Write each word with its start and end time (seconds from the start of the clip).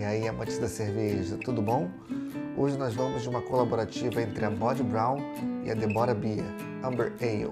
E 0.00 0.02
aí, 0.02 0.26
amantes 0.26 0.58
da 0.58 0.66
cerveja, 0.66 1.36
tudo 1.36 1.60
bom? 1.60 1.90
Hoje 2.56 2.74
nós 2.78 2.94
vamos 2.94 3.20
de 3.20 3.28
uma 3.28 3.42
colaborativa 3.42 4.22
entre 4.22 4.46
a 4.46 4.50
Bod 4.50 4.82
Brown 4.82 5.18
e 5.62 5.70
a 5.70 5.74
Deborah 5.74 6.14
Beer, 6.14 6.42
Amber 6.82 7.12
Ale. 7.20 7.50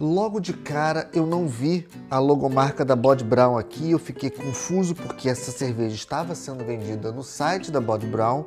Logo 0.00 0.40
de 0.40 0.54
cara 0.54 1.08
eu 1.14 1.24
não 1.24 1.46
vi 1.46 1.86
a 2.10 2.18
logomarca 2.18 2.84
da 2.84 2.96
Bod 2.96 3.22
Brown 3.22 3.56
aqui, 3.56 3.92
eu 3.92 4.00
fiquei 4.00 4.28
confuso 4.28 4.96
porque 4.96 5.28
essa 5.28 5.52
cerveja 5.52 5.94
estava 5.94 6.34
sendo 6.34 6.64
vendida 6.64 7.12
no 7.12 7.22
site 7.22 7.70
da 7.70 7.80
Bod 7.80 8.04
Brown 8.08 8.44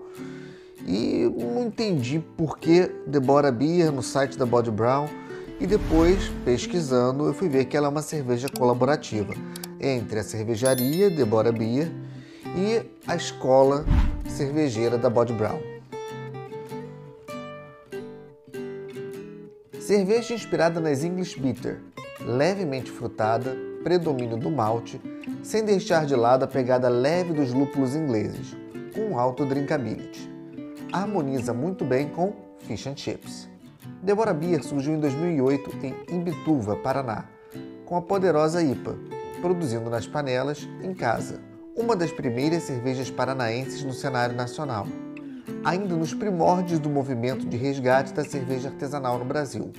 e 0.86 1.30
não 1.38 1.66
entendi 1.66 2.20
por 2.36 2.58
que 2.58 2.92
Deborah 3.06 3.52
Beer 3.52 3.92
no 3.92 4.04
site 4.04 4.38
da 4.38 4.46
Bod 4.46 4.70
Brown 4.72 5.08
e 5.60 5.66
depois, 5.66 6.30
pesquisando, 6.46 7.26
eu 7.26 7.34
fui 7.34 7.50
ver 7.50 7.66
que 7.66 7.76
ela 7.76 7.88
é 7.88 7.90
uma 7.90 8.04
cerveja 8.04 8.48
colaborativa 8.48 9.34
entre 9.80 10.20
a 10.20 10.24
cervejaria 10.24 11.10
Deborah 11.10 11.52
Beer 11.52 11.92
e 12.56 12.82
a 13.08 13.16
escola 13.16 13.86
cervejeira 14.30 14.98
da 14.98 15.10
Bod 15.10 15.34
Brown. 15.34 15.60
Cerveja 19.80 20.34
inspirada 20.34 20.80
nas 20.80 21.04
English 21.04 21.40
Bitter, 21.40 21.82
levemente 22.20 22.92
frutada, 22.92 23.56
predomínio 23.84 24.38
do 24.38 24.52
malte, 24.52 25.02
sem 25.42 25.64
deixar 25.64 26.06
de 26.06 26.16
lado 26.16 26.44
a 26.44 26.48
pegada 26.48 26.90
leve 26.90 27.34
dos 27.34 27.54
lúpulos 27.54 27.96
ingleses, 27.96 28.56
com 28.94 29.18
alto 29.18 29.46
drinkability. 29.46 30.37
Harmoniza 30.92 31.54
muito 31.54 31.84
bem 31.86 32.10
com 32.10 32.34
fish 32.60 32.88
and 32.88 32.96
chips. 32.96 33.50
Deborah 34.02 34.34
Beer 34.34 34.64
surgiu 34.64 34.94
em 34.94 35.00
2008 35.00 35.72
em 35.86 36.16
Imbituva, 36.16 36.76
Paraná, 36.76 37.26
com 37.86 37.96
a 37.96 38.02
poderosa 38.02 38.62
IPA, 38.62 38.96
produzindo 39.42 39.90
nas 39.90 40.08
panelas 40.08 40.68
em 40.82 40.94
casa, 40.94 41.42
uma 41.76 41.96
das 41.96 42.12
primeiras 42.12 42.64
cervejas 42.64 43.10
paranaenses 43.10 43.84
no 43.84 43.94
cenário 43.94 44.36
nacional 44.36 44.88
ainda 45.64 45.96
nos 45.96 46.14
primórdios 46.14 46.80
do 46.80 46.90
movimento 46.90 47.46
de 47.46 47.58
resgate 47.58 48.14
da 48.14 48.24
cerveja 48.24 48.70
artesanal 48.70 49.18
no 49.18 49.26
Brasil, 49.26 49.72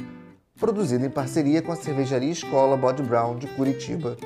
produzido 0.58 1.04
em 1.06 1.10
parceria 1.10 1.62
com 1.62 1.72
a 1.72 1.76
cervejaria 1.76 2.30
Escola 2.30 2.76
Bod 2.76 3.02
Brown 3.02 3.36
de 3.36 3.46
Curitiba, 3.48 4.16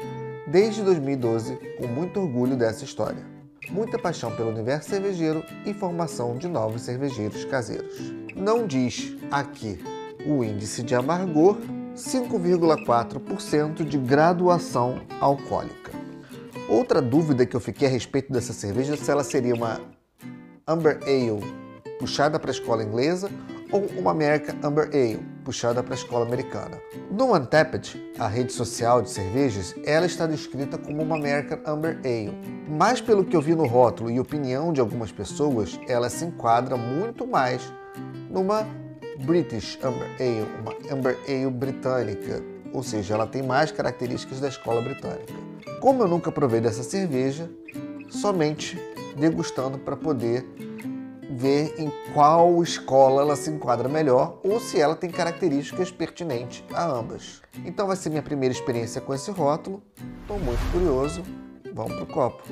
desde 0.46 0.82
2012, 0.82 1.56
com 1.78 1.86
muito 1.86 2.20
orgulho 2.20 2.56
dessa 2.56 2.84
história. 2.84 3.31
Muita 3.72 3.98
paixão 3.98 4.30
pelo 4.36 4.50
universo 4.50 4.90
cervejeiro 4.90 5.42
e 5.64 5.72
formação 5.72 6.36
de 6.36 6.46
novos 6.46 6.82
cervejeiros 6.82 7.46
caseiros. 7.46 8.12
Não 8.36 8.66
diz 8.66 9.16
aqui 9.30 9.82
o 10.26 10.44
índice 10.44 10.82
de 10.82 10.94
amargor, 10.94 11.56
5,4% 11.96 13.82
de 13.82 13.96
graduação 13.96 15.00
alcoólica. 15.18 15.90
Outra 16.68 17.00
dúvida 17.00 17.46
que 17.46 17.56
eu 17.56 17.60
fiquei 17.60 17.88
a 17.88 17.90
respeito 17.90 18.30
dessa 18.30 18.52
cerveja 18.52 18.92
é 18.92 18.96
se 18.96 19.10
ela 19.10 19.24
seria 19.24 19.54
uma 19.54 19.80
Amber 20.68 20.98
Ale, 21.04 21.42
puxada 21.98 22.38
para 22.38 22.50
a 22.50 22.52
escola 22.54 22.84
inglesa, 22.84 23.30
ou 23.70 23.86
uma 23.98 24.10
American 24.10 24.56
Amber 24.62 24.88
Ale, 24.88 25.31
puxada 25.42 25.82
para 25.82 25.94
a 25.94 25.96
escola 25.96 26.24
americana. 26.24 26.80
No 27.10 27.34
Untapped, 27.34 28.00
a 28.18 28.26
rede 28.26 28.52
social 28.52 29.02
de 29.02 29.10
cervejas, 29.10 29.74
ela 29.84 30.06
está 30.06 30.26
descrita 30.26 30.78
como 30.78 31.02
uma 31.02 31.16
American 31.16 31.58
Amber 31.66 31.98
Ale. 32.04 32.36
Mas 32.68 33.00
pelo 33.00 33.24
que 33.24 33.36
eu 33.36 33.42
vi 33.42 33.54
no 33.54 33.66
rótulo 33.66 34.10
e 34.10 34.18
opinião 34.18 34.72
de 34.72 34.80
algumas 34.80 35.12
pessoas, 35.12 35.78
ela 35.86 36.08
se 36.08 36.24
enquadra 36.24 36.76
muito 36.76 37.26
mais 37.26 37.62
numa 38.30 38.66
British 39.24 39.78
Amber 39.82 40.08
Ale, 40.18 40.46
uma 40.60 40.94
Amber 40.94 41.18
Ale 41.28 41.50
britânica, 41.50 42.42
ou 42.72 42.82
seja, 42.82 43.14
ela 43.14 43.26
tem 43.26 43.42
mais 43.42 43.70
características 43.70 44.40
da 44.40 44.48
escola 44.48 44.80
britânica. 44.80 45.32
Como 45.80 46.02
eu 46.02 46.08
nunca 46.08 46.32
provei 46.32 46.60
dessa 46.60 46.82
cerveja, 46.82 47.50
somente 48.08 48.80
degustando 49.16 49.78
para 49.78 49.96
poder 49.96 50.46
ver 51.32 51.74
em 51.78 51.90
qual 52.12 52.62
escola 52.62 53.22
ela 53.22 53.36
se 53.36 53.50
enquadra 53.50 53.88
melhor 53.88 54.38
ou 54.44 54.60
se 54.60 54.80
ela 54.80 54.94
tem 54.94 55.10
características 55.10 55.90
pertinentes 55.90 56.62
a 56.72 56.84
ambas. 56.84 57.40
Então 57.64 57.86
vai 57.86 57.96
ser 57.96 58.10
minha 58.10 58.22
primeira 58.22 58.54
experiência 58.54 59.00
com 59.00 59.14
esse 59.14 59.30
rótulo. 59.30 59.82
Estou 60.20 60.38
muito 60.38 60.72
curioso. 60.72 61.22
Vamos 61.74 61.96
pro 61.96 62.06
copo. 62.06 62.42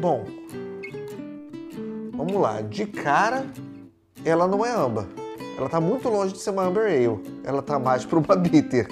Bom, 0.00 0.24
vamos 2.12 2.40
lá. 2.40 2.60
De 2.60 2.86
cara, 2.86 3.46
ela 4.24 4.46
não 4.46 4.64
é 4.64 4.70
amba. 4.70 5.08
Ela 5.56 5.66
está 5.66 5.80
muito 5.80 6.08
longe 6.08 6.32
de 6.32 6.38
ser 6.38 6.50
uma 6.50 6.64
Amber 6.64 6.84
Ale. 6.84 7.20
Ela 7.42 7.58
está 7.60 7.78
mais 7.78 8.04
para 8.04 8.18
uma 8.18 8.36
bitter. 8.36 8.88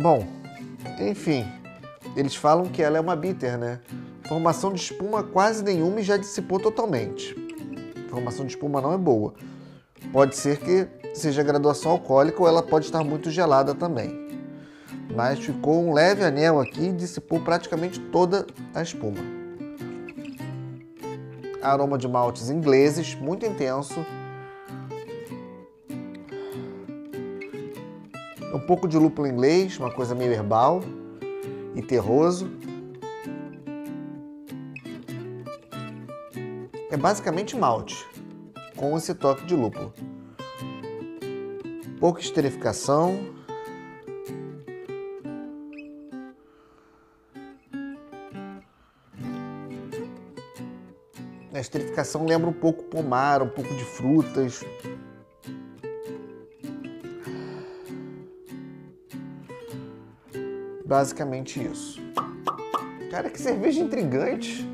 Bom, 0.00 0.26
enfim, 0.98 1.46
eles 2.16 2.34
falam 2.34 2.66
que 2.66 2.82
ela 2.82 2.96
é 2.96 3.00
uma 3.00 3.14
bitter, 3.14 3.58
né? 3.58 3.80
Formação 4.26 4.72
de 4.72 4.80
espuma 4.80 5.22
quase 5.22 5.62
nenhuma 5.62 6.00
e 6.00 6.02
já 6.02 6.16
dissipou 6.16 6.58
totalmente. 6.58 7.34
Formação 8.08 8.46
de 8.46 8.52
espuma 8.52 8.80
não 8.80 8.92
é 8.92 8.98
boa. 8.98 9.34
Pode 10.12 10.36
ser 10.36 10.58
que 10.58 10.88
seja 11.14 11.42
graduação 11.42 11.92
alcoólica 11.92 12.40
ou 12.40 12.48
ela 12.48 12.62
pode 12.62 12.86
estar 12.86 13.04
muito 13.04 13.30
gelada 13.30 13.74
também 13.74 14.23
mas 15.14 15.38
ficou 15.38 15.86
um 15.86 15.92
leve 15.92 16.24
anel 16.24 16.60
aqui 16.60 16.86
e 16.86 16.92
dissipou 16.92 17.40
praticamente 17.40 18.00
toda 18.00 18.46
a 18.74 18.82
espuma. 18.82 19.20
Aroma 21.62 21.96
de 21.96 22.08
maltes 22.08 22.50
ingleses, 22.50 23.14
muito 23.14 23.46
intenso. 23.46 24.04
Um 28.52 28.60
pouco 28.60 28.86
de 28.86 28.98
lúpulo 28.98 29.26
inglês, 29.26 29.78
uma 29.78 29.90
coisa 29.90 30.14
meio 30.14 30.32
herbal 30.32 30.82
e 31.74 31.82
terroso. 31.82 32.50
É 36.90 36.96
basicamente 36.96 37.56
malte, 37.56 38.06
com 38.76 38.96
esse 38.96 39.14
toque 39.14 39.44
de 39.46 39.56
lúpulo. 39.56 39.92
Pouca 41.98 42.20
esterificação, 42.20 43.18
A 51.54 51.60
esterificação 51.60 52.26
lembra 52.26 52.50
um 52.50 52.52
pouco 52.52 52.82
pomar, 52.82 53.40
um 53.40 53.48
pouco 53.48 53.72
de 53.76 53.84
frutas. 53.84 54.64
Basicamente 60.84 61.64
isso. 61.64 62.02
Cara, 63.08 63.30
que 63.30 63.40
cerveja 63.40 63.80
intrigante. 63.80 64.68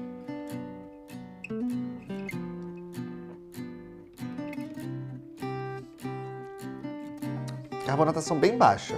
Carbonatação 7.84 8.40
bem 8.40 8.56
baixa. 8.56 8.94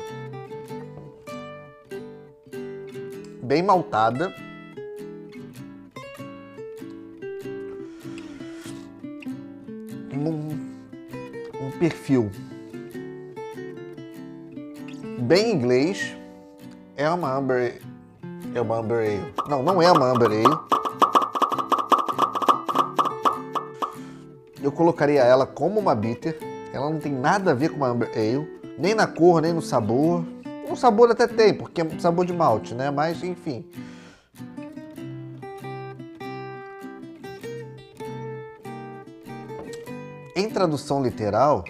Bem 3.43 3.61
maltada. 3.61 4.33
Perfil 11.93 12.31
bem 15.23 15.53
inglês. 15.53 16.17
É 16.97 17.09
uma 17.09 17.35
Amber. 17.35 17.81
É 18.55 18.61
uma 18.61 18.79
Amber 18.79 18.99
Ale. 18.99 19.35
Não, 19.49 19.63
não 19.63 19.81
é 19.81 19.91
uma 19.91 20.11
Amber 20.11 20.29
Ale. 20.31 20.59
Eu 24.63 24.71
colocaria 24.71 25.23
ela 25.23 25.47
como 25.47 25.81
uma 25.81 25.95
bitter. 25.95 26.39
Ela 26.73 26.91
não 26.91 26.99
tem 26.99 27.13
nada 27.13 27.53
a 27.53 27.55
ver 27.55 27.71
com 27.71 27.77
uma 27.77 27.89
Amber 27.89 28.11
Ale. 28.11 28.47
Nem 28.79 28.95
na 28.95 29.07
cor, 29.07 29.41
nem 29.41 29.53
no 29.53 29.63
sabor. 29.63 30.25
No 30.69 30.77
sabor 30.77 31.11
até 31.11 31.27
tem, 31.27 31.55
porque 31.55 31.81
é 31.81 31.99
sabor 31.99 32.27
de 32.27 32.33
malte, 32.33 32.75
né? 32.75 32.91
Mas, 32.91 33.23
enfim. 33.23 33.65
Em 40.35 40.49
tradução 40.49 41.03
literal, 41.03 41.65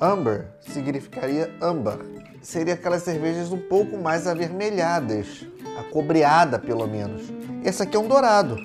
amber 0.00 0.46
significaria 0.60 1.52
âmbar. 1.60 1.98
Seria 2.42 2.74
aquelas 2.74 3.02
cervejas 3.02 3.52
um 3.52 3.58
pouco 3.58 3.96
mais 3.96 4.26
avermelhadas. 4.26 5.46
acobreada 5.78 6.58
pelo 6.58 6.86
menos. 6.86 7.22
Essa 7.64 7.84
aqui 7.84 7.96
é 7.96 8.00
um 8.00 8.08
dourado. 8.08 8.56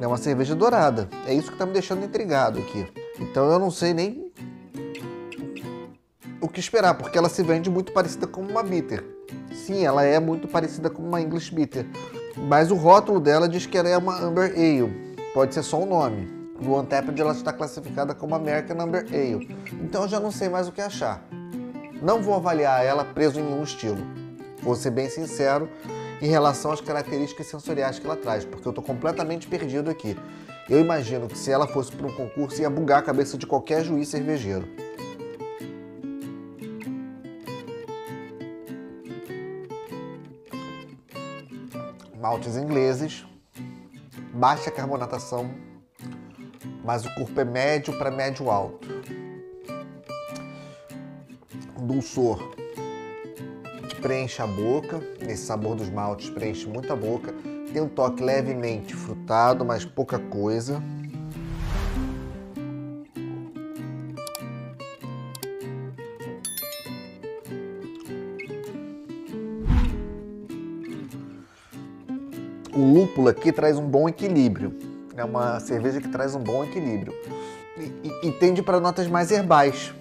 É 0.00 0.06
uma 0.06 0.16
cerveja 0.16 0.54
dourada. 0.54 1.08
É 1.26 1.34
isso 1.34 1.48
que 1.48 1.54
está 1.54 1.66
me 1.66 1.72
deixando 1.72 2.04
intrigado 2.04 2.58
aqui. 2.58 2.86
Então 3.18 3.50
eu 3.50 3.58
não 3.58 3.70
sei 3.70 3.92
nem 3.92 4.30
o 6.40 6.48
que 6.48 6.58
esperar, 6.58 6.94
porque 6.94 7.18
ela 7.18 7.28
se 7.28 7.42
vende 7.42 7.68
muito 7.68 7.92
parecida 7.92 8.26
com 8.26 8.40
uma 8.40 8.62
bitter. 8.62 9.04
Sim, 9.52 9.84
ela 9.84 10.02
é 10.02 10.18
muito 10.18 10.48
parecida 10.48 10.88
com 10.88 11.02
uma 11.02 11.20
English 11.20 11.54
bitter. 11.54 11.86
Mas 12.48 12.70
o 12.70 12.74
rótulo 12.74 13.20
dela 13.20 13.48
diz 13.48 13.66
que 13.66 13.76
ela 13.76 13.88
é 13.88 13.96
uma 13.96 14.18
Amber 14.22 14.52
Ale. 14.52 15.14
Pode 15.34 15.54
ser 15.54 15.62
só 15.62 15.82
o 15.82 15.86
nome. 15.86 16.39
No 16.60 16.78
Untapped 16.78 17.18
ela 17.18 17.32
está 17.32 17.52
classificada 17.52 18.14
como 18.14 18.34
American 18.34 18.80
Amber 18.80 19.06
Ale. 19.08 19.56
Então 19.72 20.02
eu 20.02 20.08
já 20.08 20.20
não 20.20 20.30
sei 20.30 20.48
mais 20.48 20.68
o 20.68 20.72
que 20.72 20.80
achar. 20.80 21.24
Não 22.02 22.22
vou 22.22 22.34
avaliar 22.34 22.84
ela 22.84 23.04
preso 23.04 23.40
em 23.40 23.42
nenhum 23.42 23.62
estilo. 23.62 24.02
Vou 24.62 24.76
ser 24.76 24.90
bem 24.90 25.08
sincero 25.08 25.68
em 26.20 26.28
relação 26.28 26.70
às 26.70 26.80
características 26.80 27.46
sensoriais 27.46 27.98
que 27.98 28.06
ela 28.06 28.16
traz, 28.16 28.44
porque 28.44 28.66
eu 28.66 28.70
estou 28.70 28.84
completamente 28.84 29.46
perdido 29.48 29.90
aqui. 29.90 30.16
Eu 30.68 30.78
imagino 30.78 31.26
que 31.26 31.36
se 31.36 31.50
ela 31.50 31.66
fosse 31.66 31.90
para 31.92 32.06
um 32.06 32.14
concurso 32.14 32.60
ia 32.60 32.68
bugar 32.68 32.98
a 32.98 33.02
cabeça 33.02 33.38
de 33.38 33.46
qualquer 33.46 33.82
juiz 33.82 34.08
cervejeiro. 34.08 34.68
Maltes 42.20 42.56
ingleses, 42.56 43.24
baixa 44.34 44.70
carbonatação, 44.70 45.50
mas 46.84 47.04
o 47.04 47.14
corpo 47.14 47.40
é 47.40 47.44
médio 47.44 47.96
para 47.98 48.10
médio 48.10 48.50
alto. 48.50 48.88
Dulçor 51.78 52.60
preenche 54.00 54.40
a 54.40 54.46
boca, 54.46 55.00
esse 55.20 55.44
sabor 55.44 55.76
dos 55.76 55.90
maltes 55.90 56.30
preenche 56.30 56.66
muito 56.66 56.92
a 56.92 56.96
boca. 56.96 57.34
Tem 57.72 57.80
um 57.80 57.88
toque 57.88 58.22
levemente 58.22 58.94
frutado, 58.94 59.64
mas 59.64 59.84
pouca 59.84 60.18
coisa. 60.18 60.82
O 72.74 72.94
lúpulo 72.94 73.28
aqui 73.28 73.52
traz 73.52 73.76
um 73.76 73.86
bom 73.86 74.08
equilíbrio. 74.08 74.89
É 75.20 75.24
uma 75.24 75.60
cerveja 75.60 76.00
que 76.00 76.08
traz 76.08 76.34
um 76.34 76.42
bom 76.42 76.64
equilíbrio. 76.64 77.12
E, 77.76 78.28
e, 78.28 78.32
tende 78.32 78.62
para 78.62 78.80
notas 78.80 79.06
mais 79.06 79.30
herbais. 79.30 79.92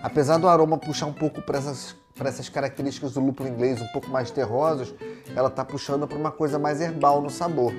Apesar 0.00 0.38
do 0.38 0.46
aroma 0.48 0.78
puxar 0.78 1.06
um 1.06 1.12
pouco 1.12 1.42
para 1.42 1.58
essas 1.58 1.96
essas 2.24 2.48
características 2.48 3.14
do 3.14 3.20
lúpulo 3.20 3.48
inglês 3.48 3.82
um 3.82 3.88
pouco 3.88 4.08
mais 4.08 4.30
terrosos, 4.30 4.94
ela 5.34 5.48
está 5.48 5.64
puxando 5.64 6.06
para 6.06 6.16
uma 6.16 6.30
coisa 6.30 6.56
mais 6.60 6.80
herbal 6.80 7.20
no 7.20 7.28
sabor. 7.28 7.72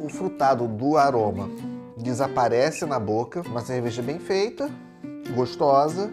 O 0.00 0.08
frutado 0.08 0.66
do 0.66 0.96
aroma 0.96 1.50
desaparece 1.98 2.86
na 2.86 2.98
boca, 2.98 3.42
uma 3.42 3.60
cerveja 3.60 4.00
bem 4.00 4.18
feita, 4.18 4.70
gostosa, 5.34 6.10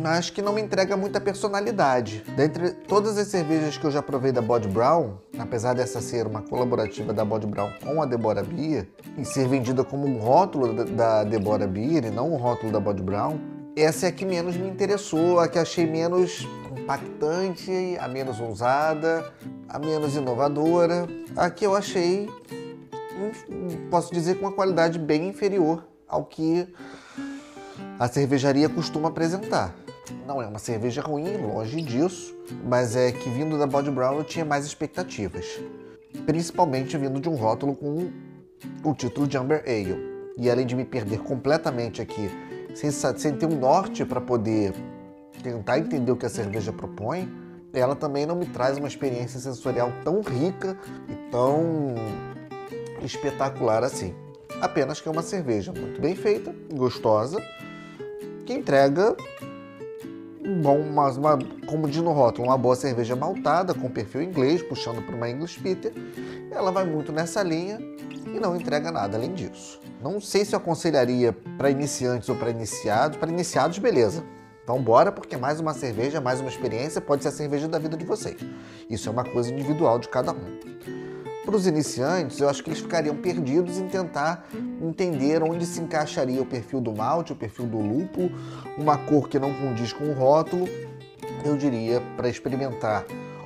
mas 0.00 0.30
que 0.30 0.42
não 0.42 0.52
me 0.52 0.60
entrega 0.60 0.96
muita 0.96 1.20
personalidade. 1.20 2.24
Dentre 2.36 2.70
todas 2.70 3.16
as 3.18 3.28
cervejas 3.28 3.76
que 3.76 3.84
eu 3.84 3.90
já 3.90 4.02
provei 4.02 4.32
da 4.32 4.42
Bod 4.42 4.66
Brown, 4.68 5.14
apesar 5.38 5.74
dessa 5.74 6.00
ser 6.00 6.26
uma 6.26 6.42
colaborativa 6.42 7.12
da 7.12 7.24
Bod 7.24 7.46
Brown 7.46 7.70
com 7.82 8.02
a 8.02 8.06
Deborah 8.06 8.42
Beer 8.42 8.88
e 9.16 9.24
ser 9.24 9.48
vendida 9.48 9.84
como 9.84 10.06
um 10.06 10.18
rótulo 10.18 10.84
da 10.84 11.24
Deborah 11.24 11.66
Beer 11.66 12.04
e 12.04 12.10
não 12.10 12.32
um 12.32 12.36
rótulo 12.36 12.72
da 12.72 12.80
Bod 12.80 13.02
Brown, 13.02 13.38
essa 13.76 14.06
é 14.06 14.08
a 14.08 14.12
que 14.12 14.24
menos 14.24 14.56
me 14.56 14.68
interessou, 14.68 15.40
a 15.40 15.48
que 15.48 15.58
achei 15.58 15.86
menos 15.86 16.46
impactante, 16.78 17.96
a 17.98 18.06
menos 18.06 18.38
ousada, 18.40 19.32
a 19.68 19.78
menos 19.78 20.14
inovadora, 20.14 21.08
a 21.34 21.50
que 21.50 21.66
eu 21.66 21.74
achei, 21.74 22.28
posso 23.90 24.12
dizer, 24.12 24.36
com 24.36 24.46
uma 24.46 24.52
qualidade 24.52 24.98
bem 24.98 25.28
inferior 25.28 25.84
ao 26.06 26.24
que 26.24 26.68
a 27.98 28.06
cervejaria 28.06 28.68
costuma 28.68 29.08
apresentar. 29.08 29.74
Não 30.26 30.42
é 30.42 30.46
uma 30.46 30.58
cerveja 30.58 31.00
ruim, 31.00 31.36
longe 31.36 31.80
disso, 31.80 32.34
mas 32.64 32.94
é 32.94 33.10
que 33.12 33.28
vindo 33.30 33.58
da 33.58 33.66
Body 33.66 33.90
Brown 33.90 34.18
eu 34.18 34.24
tinha 34.24 34.44
mais 34.44 34.66
expectativas. 34.66 35.60
Principalmente 36.26 36.96
vindo 36.96 37.20
de 37.20 37.28
um 37.28 37.34
rótulo 37.34 37.74
com 37.74 38.10
o 38.82 38.94
título 38.94 39.26
de 39.26 39.36
Amber 39.36 39.62
Ale. 39.66 39.96
E 40.36 40.50
além 40.50 40.66
de 40.66 40.74
me 40.74 40.84
perder 40.84 41.20
completamente 41.20 42.02
aqui, 42.02 42.30
sem, 42.74 42.90
sem 42.90 43.36
ter 43.36 43.46
um 43.46 43.58
norte 43.58 44.04
para 44.04 44.20
poder 44.20 44.74
tentar 45.42 45.78
entender 45.78 46.10
o 46.10 46.16
que 46.16 46.26
a 46.26 46.30
cerveja 46.30 46.72
propõe, 46.72 47.30
ela 47.72 47.96
também 47.96 48.26
não 48.26 48.36
me 48.36 48.46
traz 48.46 48.78
uma 48.78 48.88
experiência 48.88 49.40
sensorial 49.40 49.92
tão 50.04 50.20
rica 50.20 50.76
e 51.08 51.30
tão 51.30 51.94
espetacular 53.02 53.82
assim. 53.82 54.14
Apenas 54.60 55.00
que 55.00 55.08
é 55.08 55.12
uma 55.12 55.22
cerveja 55.22 55.72
muito 55.72 56.00
bem 56.00 56.14
feita, 56.14 56.54
gostosa, 56.72 57.42
que 58.46 58.52
entrega 58.52 59.16
uma, 60.44 61.10
uma, 61.10 61.38
como 61.66 61.88
diz 61.88 62.02
no 62.02 62.12
rótulo, 62.12 62.48
uma 62.48 62.58
boa 62.58 62.76
cerveja 62.76 63.16
maltada 63.16 63.74
com 63.74 63.88
perfil 63.88 64.22
inglês, 64.22 64.62
puxando 64.62 65.02
para 65.02 65.16
uma 65.16 65.28
English 65.28 65.58
Bitter. 65.58 65.92
Ela 66.50 66.70
vai 66.70 66.84
muito 66.84 67.10
nessa 67.10 67.42
linha 67.42 67.78
e 68.26 68.38
não 68.38 68.54
entrega 68.54 68.92
nada 68.92 69.16
além 69.16 69.32
disso. 69.32 69.80
Não 70.02 70.20
sei 70.20 70.44
se 70.44 70.54
eu 70.54 70.58
aconselharia 70.58 71.32
para 71.56 71.70
iniciantes 71.70 72.28
ou 72.28 72.36
para 72.36 72.50
iniciados. 72.50 73.16
Para 73.16 73.30
iniciados, 73.30 73.78
beleza. 73.78 74.22
Vamos 74.66 74.82
embora, 74.82 75.10
porque 75.10 75.36
mais 75.36 75.60
uma 75.60 75.74
cerveja, 75.74 76.20
mais 76.20 76.40
uma 76.40 76.48
experiência 76.48 77.00
pode 77.00 77.22
ser 77.22 77.28
a 77.28 77.32
cerveja 77.32 77.68
da 77.68 77.78
vida 77.78 77.96
de 77.96 78.04
vocês. 78.04 78.36
Isso 78.88 79.08
é 79.08 79.12
uma 79.12 79.24
coisa 79.24 79.52
individual 79.52 79.98
de 79.98 80.08
cada 80.08 80.32
um. 80.32 81.03
Para 81.44 81.56
os 81.56 81.66
iniciantes, 81.66 82.40
eu 82.40 82.48
acho 82.48 82.64
que 82.64 82.70
eles 82.70 82.80
ficariam 82.80 83.14
perdidos 83.16 83.76
em 83.78 83.86
tentar 83.86 84.48
entender 84.80 85.42
onde 85.42 85.66
se 85.66 85.78
encaixaria 85.78 86.40
o 86.40 86.46
perfil 86.46 86.80
do 86.80 86.90
malte, 86.90 87.32
o 87.32 87.36
perfil 87.36 87.66
do 87.66 87.78
lúpulo, 87.78 88.30
uma 88.78 88.96
cor 88.96 89.28
que 89.28 89.38
não 89.38 89.52
condiz 89.52 89.92
com 89.92 90.04
o 90.04 90.14
rótulo. 90.14 90.66
Eu 91.44 91.54
diria 91.54 92.00
para 92.16 92.30
experimentar 92.30 93.04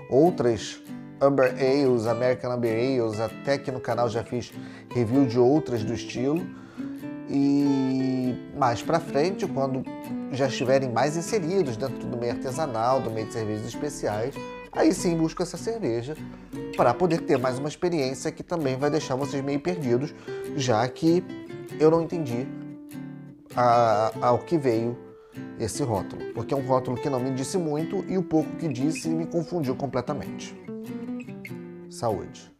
outras 0.08 0.80
Amber 1.20 1.52
Ales, 1.54 2.06
American 2.06 2.52
Amber 2.52 2.72
Ales, 2.72 3.18
até 3.18 3.58
que 3.58 3.72
no 3.72 3.80
canal 3.80 4.08
já 4.08 4.22
fiz 4.22 4.52
review 4.94 5.26
de 5.26 5.38
outras 5.38 5.82
do 5.82 5.92
estilo. 5.92 6.46
E 7.28 8.32
mais 8.56 8.80
para 8.80 9.00
frente, 9.00 9.44
quando 9.44 9.82
já 10.30 10.46
estiverem 10.46 10.88
mais 10.88 11.16
inseridos 11.16 11.76
dentro 11.76 12.06
do 12.06 12.16
meio 12.16 12.32
artesanal, 12.32 13.00
do 13.00 13.10
meio 13.10 13.26
de 13.26 13.32
cervejas 13.32 13.66
especiais, 13.66 14.36
aí 14.72 14.94
sim 14.94 15.16
busco 15.16 15.42
essa 15.42 15.56
cerveja 15.56 16.14
para 16.78 16.94
poder 16.94 17.22
ter 17.22 17.36
mais 17.36 17.58
uma 17.58 17.68
experiência 17.68 18.30
que 18.30 18.44
também 18.44 18.76
vai 18.76 18.88
deixar 18.88 19.16
vocês 19.16 19.42
meio 19.42 19.58
perdidos, 19.58 20.14
já 20.54 20.88
que 20.88 21.24
eu 21.80 21.90
não 21.90 22.02
entendi 22.02 22.46
a, 23.56 24.12
ao 24.20 24.38
que 24.38 24.56
veio 24.56 24.96
esse 25.58 25.82
rótulo, 25.82 26.32
porque 26.34 26.54
é 26.54 26.56
um 26.56 26.64
rótulo 26.64 26.96
que 26.96 27.10
não 27.10 27.18
me 27.18 27.32
disse 27.32 27.58
muito 27.58 28.04
e 28.08 28.16
o 28.16 28.22
pouco 28.22 28.48
que 28.58 28.68
disse 28.68 29.08
me 29.08 29.26
confundiu 29.26 29.74
completamente. 29.74 30.56
Saúde! 31.90 32.57